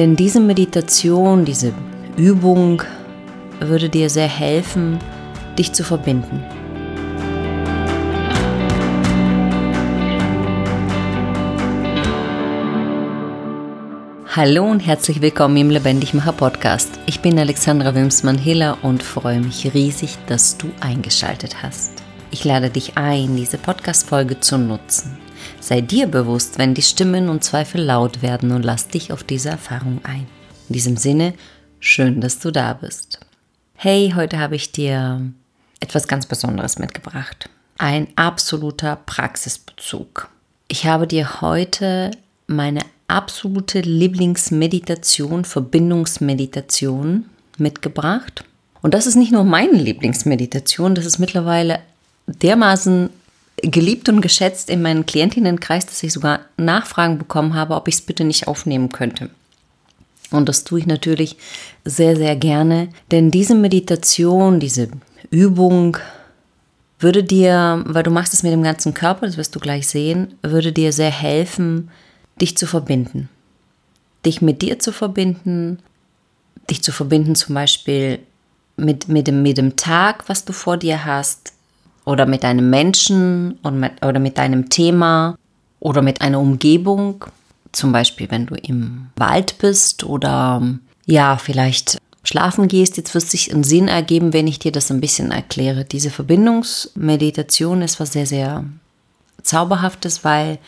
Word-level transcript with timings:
Denn 0.00 0.16
diese 0.16 0.40
Meditation, 0.40 1.44
diese 1.44 1.74
Übung 2.16 2.82
würde 3.60 3.90
dir 3.90 4.08
sehr 4.08 4.28
helfen, 4.28 4.98
dich 5.58 5.74
zu 5.74 5.84
verbinden. 5.84 6.42
Hallo 14.34 14.70
und 14.70 14.80
herzlich 14.80 15.20
willkommen 15.20 15.58
im 15.58 15.68
Lebendigmacher 15.68 16.32
Podcast. 16.32 16.98
Ich 17.04 17.20
bin 17.20 17.38
Alexandra 17.38 17.94
Wimsmann-Hiller 17.94 18.78
und 18.80 19.02
freue 19.02 19.42
mich 19.42 19.74
riesig, 19.74 20.16
dass 20.28 20.56
du 20.56 20.68
eingeschaltet 20.80 21.62
hast. 21.62 22.02
Ich 22.30 22.46
lade 22.46 22.70
dich 22.70 22.96
ein, 22.96 23.36
diese 23.36 23.58
Podcast-Folge 23.58 24.40
zu 24.40 24.56
nutzen. 24.56 25.18
Sei 25.60 25.82
dir 25.82 26.06
bewusst, 26.06 26.58
wenn 26.58 26.72
die 26.72 26.82
Stimmen 26.82 27.28
und 27.28 27.44
Zweifel 27.44 27.82
laut 27.82 28.22
werden 28.22 28.50
und 28.50 28.62
lass 28.62 28.88
dich 28.88 29.12
auf 29.12 29.22
diese 29.22 29.50
Erfahrung 29.50 30.00
ein. 30.04 30.26
In 30.68 30.72
diesem 30.72 30.96
Sinne, 30.96 31.34
schön, 31.80 32.22
dass 32.22 32.38
du 32.38 32.50
da 32.50 32.72
bist. 32.72 33.20
Hey, 33.74 34.14
heute 34.16 34.38
habe 34.38 34.56
ich 34.56 34.72
dir 34.72 35.20
etwas 35.78 36.08
ganz 36.08 36.24
Besonderes 36.24 36.78
mitgebracht. 36.78 37.50
Ein 37.76 38.08
absoluter 38.16 38.96
Praxisbezug. 38.96 40.30
Ich 40.68 40.86
habe 40.86 41.06
dir 41.06 41.42
heute 41.42 42.10
meine 42.46 42.80
absolute 43.06 43.80
Lieblingsmeditation, 43.80 45.44
Verbindungsmeditation 45.44 47.26
mitgebracht. 47.58 48.44
Und 48.80 48.94
das 48.94 49.06
ist 49.06 49.16
nicht 49.16 49.32
nur 49.32 49.44
meine 49.44 49.76
Lieblingsmeditation, 49.76 50.94
das 50.94 51.04
ist 51.04 51.18
mittlerweile 51.18 51.80
dermaßen 52.26 53.10
geliebt 53.56 54.08
und 54.08 54.20
geschätzt 54.20 54.70
in 54.70 54.82
meinem 54.82 55.06
Klientinnenkreis, 55.06 55.86
dass 55.86 56.02
ich 56.02 56.12
sogar 56.12 56.40
Nachfragen 56.56 57.18
bekommen 57.18 57.54
habe, 57.54 57.74
ob 57.74 57.88
ich 57.88 57.96
es 57.96 58.02
bitte 58.02 58.24
nicht 58.24 58.48
aufnehmen 58.48 58.90
könnte. 58.90 59.30
Und 60.30 60.48
das 60.48 60.64
tue 60.64 60.80
ich 60.80 60.86
natürlich 60.86 61.36
sehr, 61.84 62.16
sehr 62.16 62.36
gerne, 62.36 62.88
denn 63.10 63.30
diese 63.30 63.54
Meditation, 63.54 64.60
diese 64.60 64.88
Übung 65.30 65.98
würde 67.00 67.24
dir, 67.24 67.82
weil 67.86 68.02
du 68.02 68.10
machst 68.10 68.34
es 68.34 68.42
mit 68.42 68.52
dem 68.52 68.62
ganzen 68.62 68.94
Körper, 68.94 69.26
das 69.26 69.36
wirst 69.36 69.54
du 69.56 69.60
gleich 69.60 69.88
sehen, 69.88 70.34
würde 70.42 70.72
dir 70.72 70.92
sehr 70.92 71.10
helfen, 71.10 71.90
dich 72.40 72.56
zu 72.56 72.66
verbinden. 72.66 73.28
Dich 74.24 74.42
mit 74.42 74.62
dir 74.62 74.78
zu 74.78 74.92
verbinden, 74.92 75.78
dich 76.68 76.82
zu 76.82 76.92
verbinden 76.92 77.34
zum 77.34 77.54
Beispiel 77.54 78.20
mit, 78.76 79.08
mit, 79.08 79.26
dem, 79.26 79.42
mit 79.42 79.58
dem 79.58 79.76
Tag, 79.76 80.28
was 80.28 80.44
du 80.44 80.52
vor 80.52 80.76
dir 80.76 81.04
hast, 81.04 81.52
oder 82.10 82.26
mit 82.26 82.44
einem 82.44 82.70
Menschen 82.70 83.58
oder 83.62 84.18
mit 84.18 84.36
deinem 84.36 84.68
Thema 84.68 85.38
oder 85.78 86.02
mit 86.02 86.20
einer 86.20 86.40
Umgebung. 86.40 87.24
Zum 87.72 87.92
Beispiel, 87.92 88.28
wenn 88.30 88.46
du 88.46 88.56
im 88.56 89.10
Wald 89.16 89.58
bist 89.58 90.02
oder 90.02 90.60
ja, 91.06 91.36
vielleicht 91.36 91.98
schlafen 92.24 92.66
gehst. 92.66 92.96
Jetzt 92.96 93.14
wird 93.14 93.24
sich 93.24 93.52
einen 93.52 93.64
Sinn 93.64 93.86
ergeben, 93.86 94.32
wenn 94.32 94.48
ich 94.48 94.58
dir 94.58 94.72
das 94.72 94.90
ein 94.90 95.00
bisschen 95.00 95.30
erkläre. 95.30 95.84
Diese 95.84 96.10
Verbindungsmeditation 96.10 97.80
ist 97.80 98.00
was 98.00 98.12
sehr, 98.12 98.26
sehr 98.26 98.64
Zauberhaftes, 99.42 100.24
weil 100.24 100.58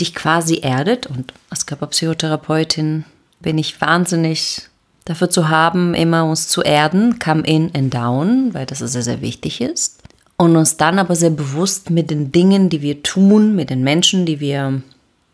dich 0.00 0.14
quasi 0.14 0.60
erdet. 0.62 1.06
Und 1.06 1.34
als 1.50 1.66
Körperpsychotherapeutin 1.66 3.04
bin 3.40 3.58
ich 3.58 3.78
wahnsinnig 3.80 4.62
dafür 5.04 5.28
zu 5.30 5.50
haben, 5.50 5.94
immer 5.94 6.24
uns 6.24 6.48
zu 6.48 6.62
erden, 6.62 7.18
come 7.18 7.42
in 7.42 7.70
and 7.74 7.94
down, 7.94 8.54
weil 8.54 8.66
das 8.66 8.78
sehr, 8.78 9.02
sehr 9.02 9.20
wichtig 9.20 9.60
ist. 9.60 10.02
Und 10.36 10.56
uns 10.56 10.76
dann 10.76 10.98
aber 10.98 11.16
sehr 11.16 11.30
bewusst 11.30 11.90
mit 11.90 12.10
den 12.10 12.30
Dingen, 12.30 12.68
die 12.68 12.82
wir 12.82 13.02
tun, 13.02 13.54
mit 13.54 13.70
den 13.70 13.82
Menschen, 13.82 14.26
die 14.26 14.38
wir 14.38 14.82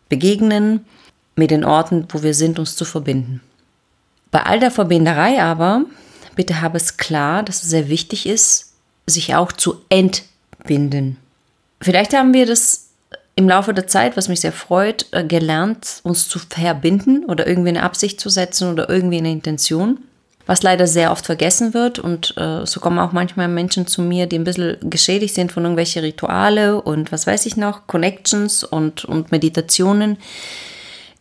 begegnen, 0.07 0.85
mit 1.35 1.51
den 1.51 1.65
Orten, 1.65 2.07
wo 2.09 2.23
wir 2.23 2.33
sind, 2.33 2.59
uns 2.59 2.75
zu 2.75 2.85
verbinden. 2.85 3.41
Bei 4.31 4.43
all 4.43 4.59
der 4.59 4.71
Verbinderei 4.71 5.41
aber, 5.43 5.85
bitte 6.35 6.61
habe 6.61 6.77
es 6.77 6.97
klar, 6.97 7.43
dass 7.43 7.63
es 7.63 7.69
sehr 7.69 7.89
wichtig 7.89 8.25
ist, 8.25 8.73
sich 9.05 9.35
auch 9.35 9.51
zu 9.51 9.81
entbinden. 9.89 11.17
Vielleicht 11.81 12.13
haben 12.13 12.33
wir 12.33 12.45
das 12.45 12.89
im 13.35 13.49
Laufe 13.49 13.73
der 13.73 13.87
Zeit, 13.87 14.15
was 14.15 14.29
mich 14.29 14.41
sehr 14.41 14.51
freut, 14.51 15.07
äh, 15.11 15.23
gelernt, 15.23 16.01
uns 16.03 16.29
zu 16.29 16.39
verbinden 16.39 17.25
oder 17.25 17.47
irgendwie 17.47 17.69
eine 17.69 17.83
Absicht 17.83 18.19
zu 18.19 18.29
setzen 18.29 18.71
oder 18.71 18.89
irgendwie 18.89 19.17
eine 19.17 19.31
Intention. 19.31 19.99
Was 20.45 20.61
leider 20.61 20.87
sehr 20.87 21.11
oft 21.11 21.25
vergessen 21.25 21.73
wird 21.73 21.99
und 21.99 22.35
äh, 22.37 22.65
so 22.65 22.81
kommen 22.81 22.99
auch 22.99 23.13
manchmal 23.13 23.47
Menschen 23.47 23.87
zu 23.87 24.01
mir, 24.01 24.27
die 24.27 24.37
ein 24.37 24.43
bisschen 24.43 24.77
geschädigt 24.89 25.35
sind 25.35 25.53
von 25.53 25.63
irgendwelchen 25.63 26.03
Rituale 26.03 26.81
und 26.81 27.13
was 27.13 27.25
weiß 27.25 27.45
ich 27.45 27.55
noch, 27.55 27.87
Connections 27.87 28.65
und, 28.65 29.05
und 29.05 29.31
Meditationen, 29.31 30.17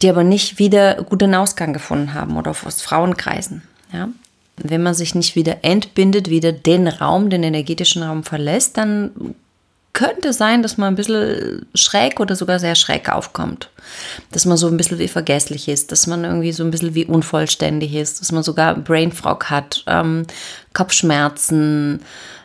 die 0.03 0.09
aber 0.09 0.25
nicht 0.25 0.59
wieder 0.59 1.05
guten 1.05 1.35
Ausgang 1.37 1.73
gefunden 1.73 2.15
haben 2.15 2.37
oder 2.37 2.51
aus 2.51 2.83
Frauenkreisen. 2.83 3.63
Ja? 3.93 4.09
Wenn 4.57 4.83
man 4.83 4.95
sich 4.95 5.15
nicht 5.15 5.37
wieder 5.37 5.59
entbindet, 5.63 6.29
wieder 6.29 6.51
den 6.51 6.89
Raum, 6.89 7.31
den 7.31 7.45
energetischen 7.45 8.03
Raum 8.03 8.25
verlässt, 8.25 8.77
dann 8.77 9.35
könnte 9.93 10.33
sein, 10.33 10.63
dass 10.63 10.79
man 10.79 10.95
ein 10.95 10.97
bisschen 10.97 11.67
schräg 11.75 12.19
oder 12.19 12.35
sogar 12.35 12.59
sehr 12.59 12.75
schräg 12.75 13.11
aufkommt. 13.11 13.69
Dass 14.31 14.47
man 14.47 14.57
so 14.57 14.69
ein 14.69 14.77
bisschen 14.77 14.99
wie 14.99 15.09
vergesslich 15.09 15.69
ist, 15.69 15.93
dass 15.93 16.07
man 16.07 16.25
irgendwie 16.25 16.53
so 16.53 16.65
ein 16.65 16.71
bisschen 16.71 16.95
wie 16.95 17.05
unvollständig 17.05 17.95
ist, 17.95 18.21
dass 18.21 18.33
man 18.33 18.43
sogar 18.43 18.75
Brainfog 18.75 19.51
hat, 19.51 19.85
ähm, 19.87 20.27
Kopfschmerzen, 20.73 22.01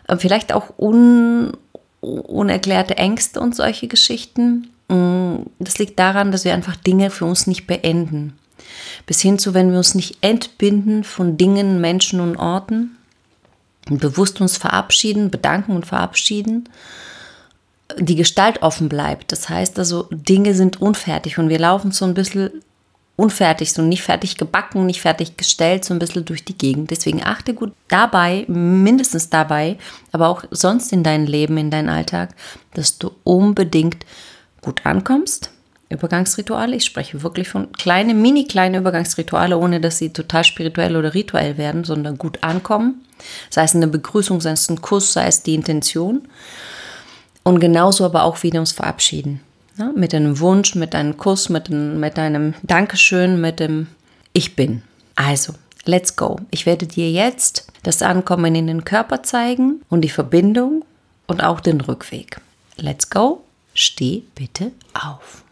äh, 0.07 0.17
vielleicht 0.17 0.51
auch 0.51 0.77
un, 0.77 1.53
unerklärte 2.01 2.97
Ängste 2.97 3.39
und 3.39 3.55
solche 3.55 3.87
Geschichten. 3.87 4.69
Mm, 4.89 5.37
das 5.59 5.77
liegt 5.77 5.97
daran, 5.99 6.33
dass 6.33 6.43
wir 6.43 6.53
einfach 6.53 6.75
Dinge 6.75 7.09
für 7.09 7.25
uns 7.25 7.47
nicht 7.47 7.65
beenden. 7.65 8.37
Bis 9.05 9.21
hin 9.21 9.39
zu, 9.39 9.53
wenn 9.53 9.71
wir 9.71 9.77
uns 9.77 9.95
nicht 9.95 10.17
entbinden 10.19 11.05
von 11.05 11.37
Dingen, 11.37 11.79
Menschen 11.79 12.19
und 12.19 12.35
Orten 12.35 12.97
bewusst 13.89 14.41
uns 14.41 14.57
verabschieden, 14.57 15.31
bedanken 15.31 15.73
und 15.73 15.85
verabschieden 15.85 16.67
die 17.99 18.15
Gestalt 18.15 18.61
offen 18.61 18.89
bleibt. 18.89 19.31
Das 19.31 19.49
heißt 19.49 19.77
also, 19.79 20.07
Dinge 20.11 20.53
sind 20.53 20.81
unfertig 20.81 21.37
und 21.37 21.49
wir 21.49 21.59
laufen 21.59 21.91
so 21.91 22.05
ein 22.05 22.13
bisschen 22.13 22.51
unfertig, 23.15 23.73
so 23.73 23.81
nicht 23.81 24.03
fertig 24.03 24.37
gebacken, 24.37 24.85
nicht 24.85 25.01
fertig 25.01 25.37
gestellt, 25.37 25.83
so 25.83 25.93
ein 25.93 25.99
bisschen 25.99 26.23
durch 26.25 26.45
die 26.45 26.57
Gegend. 26.57 26.91
Deswegen 26.91 27.23
achte 27.23 27.53
gut 27.53 27.73
dabei, 27.87 28.45
mindestens 28.47 29.29
dabei, 29.29 29.77
aber 30.11 30.29
auch 30.29 30.43
sonst 30.51 30.93
in 30.93 31.03
deinem 31.03 31.25
Leben, 31.25 31.57
in 31.57 31.71
deinem 31.71 31.89
Alltag, 31.89 32.35
dass 32.73 32.97
du 32.99 33.11
unbedingt 33.23 34.05
gut 34.61 34.85
ankommst. 34.85 35.51
Übergangsrituale, 35.89 36.75
ich 36.75 36.85
spreche 36.85 37.23
wirklich 37.23 37.47
von 37.47 37.71
kleine, 37.71 38.13
mini 38.13 38.45
kleine 38.45 38.79
Übergangsrituale, 38.79 39.57
ohne 39.57 39.79
dass 39.79 39.97
sie 39.97 40.11
total 40.11 40.43
spirituell 40.43 40.95
oder 40.95 41.13
rituell 41.13 41.57
werden, 41.57 41.85
sondern 41.85 42.17
gut 42.17 42.43
ankommen. 42.43 43.05
Sei 43.49 43.63
es 43.63 43.73
eine 43.73 43.87
Begrüßung, 43.87 44.41
sei 44.41 44.51
es 44.51 44.69
ein 44.69 44.81
Kuss, 44.81 45.13
sei 45.13 45.27
es 45.27 45.43
die 45.43 45.55
Intention. 45.55 46.27
Und 47.47 47.61
genauso 47.61 48.03
aber 48.03 48.23
auch 48.23 48.43
wieder 48.43 48.59
uns 48.59 48.73
verabschieden. 48.73 49.39
Ja, 49.77 49.93
mit 49.95 50.13
einem 50.13 50.41
Wunsch, 50.41 50.75
mit 50.75 50.93
einem 50.93 51.15
Kuss, 51.15 51.47
mit, 51.47 51.69
einem, 51.69 51.97
mit 51.97 52.19
einem 52.19 52.55
Dankeschön, 52.61 53.39
mit 53.39 53.61
dem 53.61 53.87
Ich 54.33 54.57
bin. 54.57 54.81
Also, 55.15 55.53
let's 55.85 56.17
go. 56.17 56.41
Ich 56.51 56.65
werde 56.65 56.87
dir 56.87 57.09
jetzt 57.09 57.71
das 57.83 58.01
Ankommen 58.01 58.53
in 58.53 58.67
den 58.67 58.83
Körper 58.83 59.23
zeigen 59.23 59.81
und 59.87 60.01
die 60.01 60.09
Verbindung 60.09 60.83
und 61.25 61.41
auch 61.41 61.61
den 61.61 61.79
Rückweg. 61.79 62.41
Let's 62.75 63.09
go. 63.09 63.45
Steh 63.73 64.23
bitte 64.35 64.73
auf. 64.93 65.45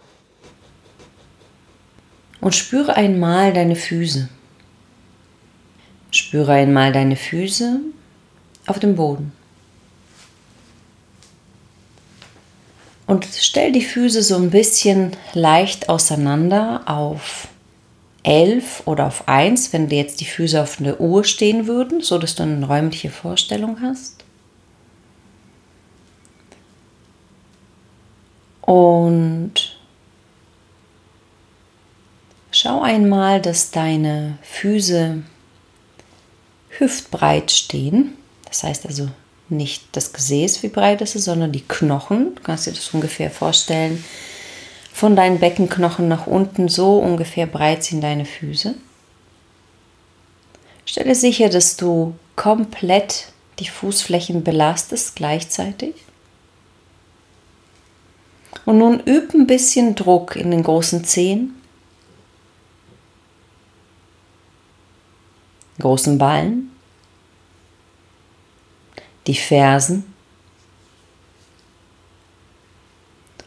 Und 2.42 2.56
spüre 2.56 2.98
einmal 2.98 3.54
deine 3.54 3.78
Füße. 3.78 4.28
Spüre 6.12 6.52
einmal 6.52 6.92
deine 6.92 7.16
Füße 7.16 7.80
auf 8.66 8.80
dem 8.80 8.98
Boden. 8.98 9.32
Und 13.08 13.26
stell 13.26 13.72
die 13.72 13.84
Füße 13.84 14.24
so 14.24 14.36
ein 14.36 14.50
bisschen 14.50 15.16
leicht 15.34 15.90
auseinander 15.90 16.82
auf 16.88 17.48
11 18.24 18.84
oder 18.86 19.06
auf 19.08 19.28
1, 19.28 19.72
wenn 19.74 19.88
dir 19.88 20.00
jetzt 20.00 20.22
die 20.22 20.26
Füße 20.26 20.60
auf 20.60 20.80
eine 20.80 20.98
Uhr 20.98 21.24
stehen 21.24 21.68
würden, 21.68 22.02
so 22.02 22.18
dass 22.18 22.34
du 22.34 22.44
eine 22.44 22.66
räumliche 22.66 23.12
Vorstellung 23.12 23.78
hast. 23.82 24.24
Und 28.62 29.78
schau 32.50 32.82
einmal, 32.82 33.40
dass 33.40 33.70
deine 33.70 34.40
Füße 34.42 35.22
hüftbreit 36.80 37.52
stehen. 37.52 38.18
Das 38.46 38.64
heißt 38.64 38.88
also 38.88 39.10
nicht 39.50 39.84
das 39.94 40.14
Gesäß, 40.14 40.64
wie 40.64 40.70
breit 40.70 41.02
es 41.02 41.16
ist, 41.16 41.26
sondern 41.26 41.52
die 41.52 41.64
Knochen. 41.68 42.36
Du 42.36 42.42
kannst 42.42 42.68
dir 42.68 42.72
das 42.72 42.94
ungefähr 42.94 43.30
vorstellen. 43.30 44.04
Von 44.92 45.16
deinen 45.16 45.40
Beckenknochen 45.40 46.08
nach 46.08 46.26
unten 46.28 46.68
so 46.68 46.98
ungefähr 46.98 47.46
breit 47.46 47.84
sind 47.84 48.02
deine 48.02 48.26
Füße. 48.26 48.76
Stelle 50.86 51.16
sicher, 51.16 51.50
dass 51.50 51.78
du 51.78 52.16
komplett 52.36 53.28
die 53.60 53.68
Fußflächen 53.68 54.44
belastest 54.44 55.16
gleichzeitig. 55.16 55.96
Und 58.66 58.80
nun 58.80 59.02
üb 59.06 59.34
ein 59.34 59.48
bisschen 59.48 59.96
Druck 59.96 60.36
in 60.36 60.52
den 60.52 60.64
großen 60.64 61.04
Zehen. 61.04 61.56
großen 65.80 66.18
Ballen, 66.18 66.72
die 69.28 69.36
Fersen. 69.36 70.04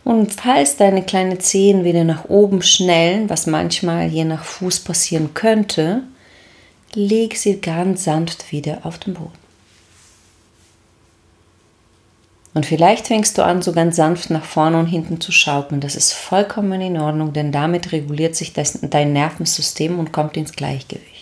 Und 0.04 0.32
falls 0.32 0.76
deine 0.76 1.02
kleinen 1.02 1.38
Zehen 1.38 1.84
wieder 1.84 2.04
nach 2.04 2.24
oben 2.24 2.62
schnellen, 2.62 3.28
was 3.28 3.46
manchmal 3.46 4.08
je 4.08 4.24
nach 4.24 4.42
Fuß 4.42 4.80
passieren 4.80 5.34
könnte, 5.34 6.02
leg 6.94 7.36
sie 7.36 7.60
ganz 7.60 8.04
sanft 8.04 8.50
wieder 8.50 8.80
auf 8.84 8.98
den 8.98 9.14
Boden. 9.14 9.32
Und 12.54 12.64
vielleicht 12.64 13.06
fängst 13.06 13.36
du 13.36 13.44
an, 13.44 13.60
so 13.60 13.72
ganz 13.72 13.96
sanft 13.96 14.30
nach 14.30 14.44
vorne 14.44 14.78
und 14.78 14.86
hinten 14.86 15.20
zu 15.20 15.30
schaukeln. 15.30 15.80
Das 15.80 15.94
ist 15.94 16.12
vollkommen 16.12 16.80
in 16.80 16.98
Ordnung, 16.98 17.32
denn 17.32 17.52
damit 17.52 17.92
reguliert 17.92 18.34
sich 18.34 18.52
dein 18.54 19.12
Nervensystem 19.12 19.98
und 19.98 20.12
kommt 20.12 20.36
ins 20.36 20.52
Gleichgewicht. 20.52 21.17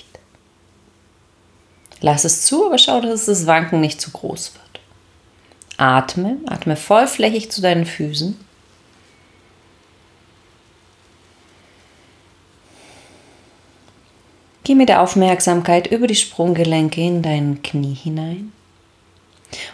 Lass 2.07 2.25
es 2.25 2.43
zu, 2.43 2.67
aber 2.67 2.79
schau, 2.79 3.01
dass 3.01 3.27
das 3.27 3.49
Wanken 3.49 3.81
nicht 3.81 4.01
zu 4.01 4.13
groß 4.13 4.53
wird. 4.55 4.81
Atme, 5.77 6.37
atme 6.47 6.77
vollflächig 6.77 7.51
zu 7.51 7.61
deinen 7.61 7.85
Füßen. 7.85 8.39
Geh 14.63 14.77
mit 14.77 14.89
der 14.89 15.03
Aufmerksamkeit 15.03 15.89
über 15.89 16.07
die 16.07 16.15
Sprunggelenke 16.15 17.01
in 17.01 17.23
dein 17.23 17.63
Knie 17.65 17.95
hinein. 17.95 18.53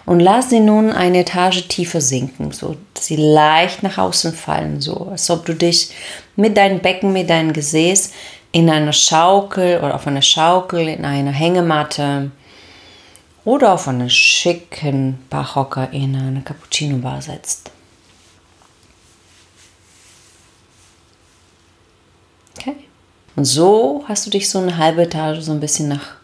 Und 0.07 0.21
lass 0.21 0.49
sie 0.49 0.61
nun 0.61 0.91
eine 0.91 1.19
Etage 1.19 1.69
tiefer 1.69 2.01
sinken, 2.01 2.53
so 2.53 2.77
dass 2.95 3.05
sie 3.05 3.17
leicht 3.17 3.83
nach 3.83 3.99
außen 3.99 4.33
fallen, 4.33 4.81
so 4.81 5.09
als 5.11 5.29
ob 5.29 5.45
du 5.45 5.55
dich 5.55 5.91
mit 6.37 6.57
deinem 6.57 6.81
Becken, 6.81 7.13
mit 7.13 7.29
deinem 7.29 7.53
Gesäß 7.53 8.13
in 8.53 8.69
einer 8.69 8.93
Schaukel 8.93 9.79
oder 9.79 9.95
auf 9.95 10.07
einer 10.07 10.23
Schaukel, 10.23 10.89
in 10.89 11.05
einer 11.05 11.33
Hängematte 11.33 12.31
oder 13.45 13.73
auf 13.73 13.89
einen 13.89 14.11
schicken 14.11 15.19
Bachhocker 15.31 15.91
in 15.91 16.15
eine 16.15 16.43
Cappuccino 16.43 16.99
Bar 16.99 17.23
setzt. 17.23 17.71
Okay. 22.59 22.77
Und 23.35 23.47
so 23.47 24.05
hast 24.07 24.27
du 24.27 24.31
dich 24.31 24.49
so 24.49 24.59
eine 24.59 24.77
halbe 24.77 25.03
Etage 25.03 25.41
so 25.41 25.53
ein 25.53 25.61
bisschen 25.61 25.89
nach 25.89 26.17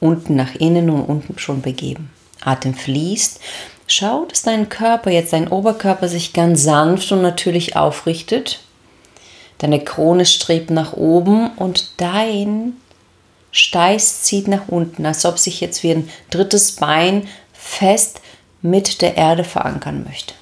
unten, 0.00 0.36
nach 0.36 0.54
innen 0.56 0.90
und 0.90 1.02
unten 1.04 1.38
schon 1.38 1.62
begeben. 1.62 2.10
Atem 2.42 2.74
fließt. 2.74 3.40
Schau, 3.86 4.24
dass 4.26 4.42
dein 4.42 4.68
Körper, 4.68 5.10
jetzt 5.10 5.32
dein 5.32 5.48
Oberkörper 5.48 6.08
sich 6.08 6.32
ganz 6.32 6.62
sanft 6.62 7.12
und 7.12 7.22
natürlich 7.22 7.76
aufrichtet. 7.76 8.60
Deine 9.64 9.82
Krone 9.82 10.26
strebt 10.26 10.68
nach 10.68 10.92
oben 10.92 11.48
und 11.56 11.98
dein 11.98 12.74
Steiß 13.50 14.22
zieht 14.22 14.46
nach 14.46 14.68
unten, 14.68 15.06
als 15.06 15.24
ob 15.24 15.38
sich 15.38 15.62
jetzt 15.62 15.82
wie 15.82 15.92
ein 15.92 16.10
drittes 16.28 16.72
Bein 16.72 17.26
fest 17.54 18.20
mit 18.60 19.00
der 19.00 19.16
Erde 19.16 19.42
verankern 19.42 20.04
möchte. 20.04 20.34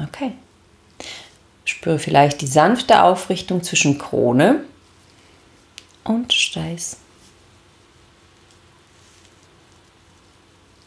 Okay. 0.00 0.30
Spüre 1.64 1.98
vielleicht 1.98 2.40
die 2.40 2.46
sanfte 2.46 3.02
Aufrichtung 3.02 3.64
zwischen 3.64 3.98
Krone 3.98 4.60
und 6.04 6.32
Steiß. 6.32 6.98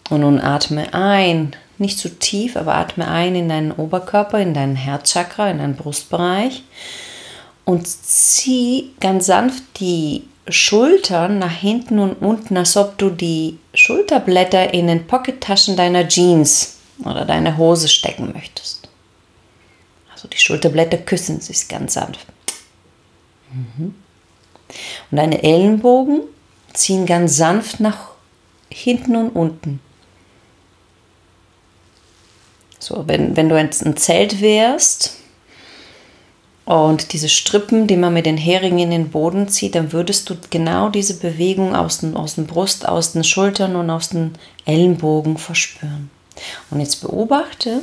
Und 0.09 0.21
nun 0.21 0.39
atme 0.39 0.93
ein, 0.93 1.57
nicht 1.81 1.99
zu 1.99 2.09
tief, 2.17 2.55
aber 2.55 2.75
atme 2.75 3.07
ein 3.07 3.35
in 3.35 3.49
deinen 3.49 3.71
Oberkörper, 3.71 4.39
in 4.39 4.53
deinen 4.53 4.75
Herzchakra, 4.75 5.49
in 5.49 5.57
deinen 5.57 5.75
Brustbereich 5.75 6.63
und 7.65 7.87
zieh 7.87 8.91
ganz 8.99 9.25
sanft 9.25 9.63
die 9.79 10.23
Schultern 10.47 11.39
nach 11.39 11.51
hinten 11.51 11.99
und 11.99 12.13
unten, 12.13 12.57
als 12.57 12.75
ob 12.77 12.97
du 12.97 13.09
die 13.09 13.59
Schulterblätter 13.73 14.73
in 14.73 14.87
den 14.87 15.07
Pockettaschen 15.07 15.75
deiner 15.75 16.07
Jeans 16.07 16.77
oder 17.03 17.25
deiner 17.25 17.57
Hose 17.57 17.87
stecken 17.87 18.31
möchtest. 18.33 18.89
Also 20.11 20.27
die 20.27 20.37
Schulterblätter 20.37 20.97
küssen 20.97 21.39
sich 21.39 21.67
ganz 21.67 21.93
sanft. 21.93 22.25
Mhm. 23.51 23.95
Und 25.09 25.17
deine 25.17 25.43
Ellenbogen 25.43 26.21
ziehen 26.73 27.05
ganz 27.05 27.37
sanft 27.37 27.79
nach 27.79 28.11
hinten 28.69 29.15
und 29.15 29.29
unten. 29.29 29.79
So, 32.81 33.03
wenn, 33.05 33.37
wenn 33.37 33.47
du 33.47 33.55
ein 33.55 33.71
Zelt 33.71 34.41
wärst 34.41 35.17
und 36.65 37.13
diese 37.13 37.29
Strippen, 37.29 37.85
die 37.85 37.95
man 37.95 38.11
mit 38.11 38.25
den 38.25 38.37
Heringen 38.37 38.79
in 38.79 38.89
den 38.89 39.09
Boden 39.11 39.47
zieht, 39.49 39.75
dann 39.75 39.91
würdest 39.93 40.27
du 40.31 40.35
genau 40.49 40.89
diese 40.89 41.19
Bewegung 41.19 41.75
aus 41.75 41.99
den, 41.99 42.17
aus 42.17 42.35
den 42.35 42.47
Brust, 42.47 42.87
aus 42.87 43.13
den 43.13 43.23
Schultern 43.23 43.75
und 43.75 43.91
aus 43.91 44.09
den 44.09 44.33
Ellenbogen 44.65 45.37
verspüren. 45.37 46.09
Und 46.71 46.79
jetzt 46.79 47.01
beobachte, 47.01 47.81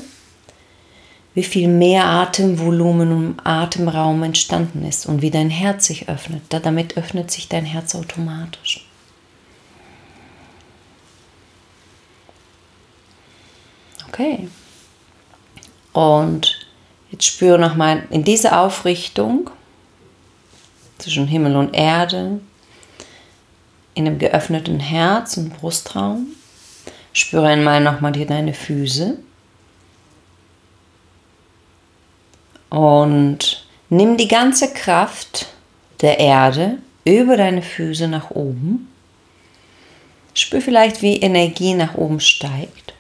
wie 1.35 1.45
viel 1.45 1.69
mehr 1.69 2.07
Atemvolumen 2.07 3.13
und 3.13 3.41
Atemraum 3.47 4.25
entstanden 4.25 4.85
ist 4.85 5.07
und 5.07 5.23
wie 5.23 5.31
dein 5.31 5.51
Herz 5.51 5.87
sich 5.87 6.09
öffnet. 6.09 6.43
Damit 6.49 6.97
öffnet 6.97 7.31
sich 7.31 7.49
dein 7.49 7.65
Herz 7.65 7.95
automatisch. 7.95 8.85
Okay. 14.09 14.49
Und 15.93 16.67
jetzt 17.11 17.25
spüre 17.25 17.59
nochmal 17.59 18.05
in 18.11 18.25
diese 18.25 18.57
Aufrichtung 18.57 19.51
zwischen 20.99 21.27
Himmel 21.27 21.57
und 21.57 21.75
Erde, 21.75 22.41
in 23.95 24.07
einem 24.07 24.19
geöffneten 24.19 24.81
Herz 24.81 25.37
und 25.37 25.51
Brustraum. 25.59 26.29
Spüre 27.13 27.49
einmal 27.49 27.81
nochmal 27.81 28.15
hier 28.15 28.27
deine 28.27 28.55
Füße. 28.55 29.19
Und 32.71 33.67
nimm 33.89 34.17
die 34.17 34.29
ganze 34.29 34.73
Kraft 34.73 35.49
der 36.01 36.21
Erde 36.21 36.79
über 37.05 37.37
deine 37.37 37.63
Füße 37.63 38.07
nach 38.07 38.31
oben. 38.31 38.89
Spür 40.35 40.61
vielleicht, 40.61 41.03
wie 41.03 41.17
Energie 41.17 41.75
nach 41.75 41.95
oben 41.95 42.21
steigt. 42.21 42.95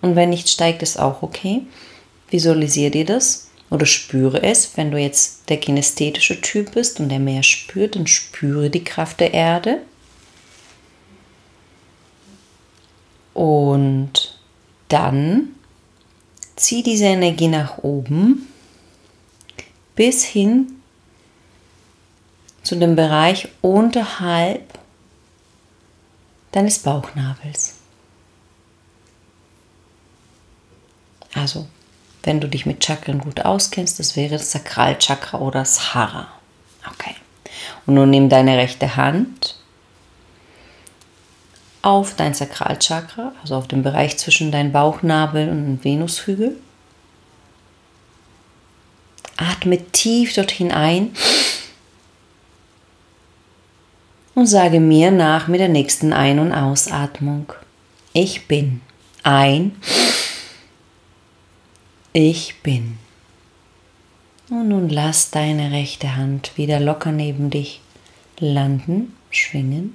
Und 0.00 0.16
wenn 0.16 0.30
nicht 0.30 0.48
steigt, 0.48 0.82
ist 0.82 0.98
auch 0.98 1.22
okay. 1.22 1.62
Visualisiere 2.30 2.90
dir 2.90 3.04
das 3.04 3.50
oder 3.70 3.86
spüre 3.86 4.42
es. 4.42 4.76
Wenn 4.76 4.90
du 4.90 4.98
jetzt 4.98 5.48
der 5.48 5.58
kinästhetische 5.58 6.40
Typ 6.40 6.72
bist 6.72 7.00
und 7.00 7.08
der 7.08 7.18
mehr 7.18 7.42
spürt, 7.42 7.96
dann 7.96 8.06
spüre 8.06 8.70
die 8.70 8.84
Kraft 8.84 9.20
der 9.20 9.34
Erde. 9.34 9.82
Und 13.34 14.38
dann 14.88 15.54
zieh 16.56 16.82
diese 16.82 17.06
Energie 17.06 17.48
nach 17.48 17.78
oben 17.78 18.48
bis 19.94 20.24
hin 20.24 20.80
zu 22.62 22.76
dem 22.76 22.96
Bereich 22.96 23.48
unterhalb 23.62 24.78
deines 26.52 26.80
Bauchnabels. 26.80 27.76
Also 31.32 31.66
wenn 32.22 32.40
du 32.40 32.48
dich 32.48 32.66
mit 32.66 32.84
Chakren 32.84 33.18
gut 33.18 33.44
auskennst, 33.44 33.98
das 33.98 34.16
wäre 34.16 34.32
das 34.32 34.52
Sakralchakra 34.52 35.38
oder 35.38 35.60
das 35.60 35.94
Hara. 35.94 36.28
Okay. 36.86 37.14
Und 37.86 37.94
nun 37.94 38.10
nimm 38.10 38.28
deine 38.28 38.56
rechte 38.56 38.96
Hand 38.96 39.56
auf 41.82 42.14
dein 42.14 42.34
Sakralchakra, 42.34 43.32
also 43.40 43.56
auf 43.56 43.68
den 43.68 43.82
Bereich 43.82 44.18
zwischen 44.18 44.52
deinem 44.52 44.72
Bauchnabel 44.72 45.48
und 45.48 45.64
dem 45.64 45.84
Venushügel. 45.84 46.56
Atme 49.36 49.78
tief 49.92 50.34
dorthin 50.34 50.70
ein 50.70 51.14
und 54.34 54.46
sage 54.46 54.80
mir 54.80 55.10
nach 55.10 55.48
mit 55.48 55.60
der 55.60 55.68
nächsten 55.68 56.12
Ein- 56.12 56.38
und 56.38 56.52
Ausatmung. 56.52 57.52
Ich 58.12 58.46
bin 58.46 58.82
ein. 59.22 59.76
Ich 62.12 62.60
bin. 62.62 62.98
Und 64.48 64.68
nun 64.68 64.88
lass 64.88 65.30
deine 65.30 65.70
rechte 65.70 66.16
Hand 66.16 66.56
wieder 66.56 66.80
locker 66.80 67.12
neben 67.12 67.50
dich 67.50 67.80
landen, 68.40 69.14
schwingen. 69.30 69.94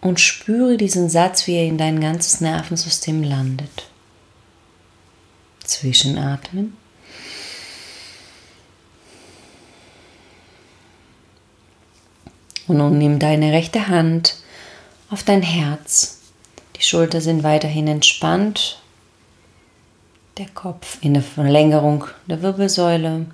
Und 0.00 0.18
spüre 0.18 0.76
diesen 0.76 1.08
Satz, 1.08 1.46
wie 1.46 1.54
er 1.54 1.64
in 1.64 1.78
dein 1.78 2.00
ganzes 2.00 2.40
Nervensystem 2.40 3.22
landet. 3.22 3.88
Zwischenatmen. 5.62 6.76
Und 12.66 12.78
nun 12.78 12.98
nimm 12.98 13.20
deine 13.20 13.52
rechte 13.52 13.86
Hand 13.86 14.38
auf 15.08 15.22
dein 15.22 15.42
Herz. 15.42 16.18
Die 16.76 16.82
Schulter 16.82 17.20
sind 17.20 17.44
weiterhin 17.44 17.86
entspannt 17.86 18.80
der 20.36 20.48
Kopf 20.48 20.98
in 21.00 21.14
der 21.14 21.22
Verlängerung 21.22 22.06
der 22.26 22.42
Wirbelsäule 22.42 23.26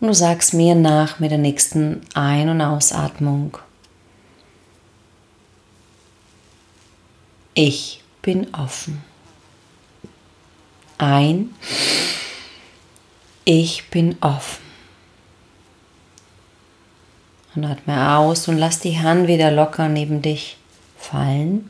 Und 0.00 0.08
du 0.08 0.14
sagst 0.14 0.54
mir 0.54 0.74
nach 0.74 1.18
mit 1.18 1.30
der 1.30 1.38
nächsten 1.38 2.00
Ein- 2.14 2.48
und 2.48 2.60
Ausatmung. 2.60 3.58
Ich 7.54 8.02
bin 8.22 8.54
offen. 8.54 9.02
Ein. 10.98 11.50
Ich 13.44 13.90
bin 13.90 14.16
offen. 14.20 14.62
Und 17.54 17.64
atme 17.64 18.16
aus 18.16 18.48
und 18.48 18.56
lass 18.56 18.78
die 18.78 18.98
Hand 18.98 19.26
wieder 19.26 19.50
locker 19.50 19.88
neben 19.88 20.22
dich 20.22 20.56
fallen 20.96 21.68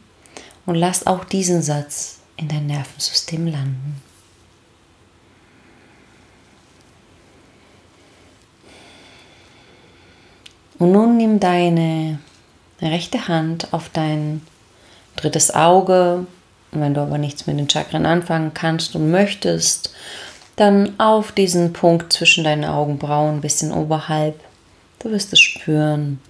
und 0.66 0.76
lass 0.76 1.06
auch 1.06 1.24
diesen 1.24 1.62
Satz 1.62 2.20
in 2.36 2.48
dein 2.48 2.66
Nervensystem 2.66 3.46
landen. 3.46 4.11
Und 10.82 10.90
nun 10.90 11.16
nimm 11.16 11.38
deine 11.38 12.18
rechte 12.80 13.28
Hand 13.28 13.72
auf 13.72 13.88
dein 13.90 14.42
drittes 15.14 15.54
Auge. 15.54 16.26
Und 16.72 16.80
wenn 16.80 16.92
du 16.92 17.00
aber 17.00 17.18
nichts 17.18 17.46
mit 17.46 17.56
den 17.56 17.70
Chakren 17.70 18.04
anfangen 18.04 18.52
kannst 18.52 18.96
und 18.96 19.12
möchtest, 19.12 19.94
dann 20.56 20.98
auf 20.98 21.30
diesen 21.30 21.72
Punkt 21.72 22.12
zwischen 22.12 22.42
deinen 22.42 22.64
Augenbrauen, 22.64 23.36
ein 23.36 23.40
bisschen 23.40 23.70
oberhalb. 23.70 24.40
Du 24.98 25.12
wirst 25.12 25.32
es 25.32 25.38
spüren. 25.38 26.20